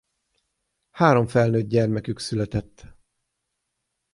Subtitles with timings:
[0.89, 2.83] Három felnőtt gyermekük született.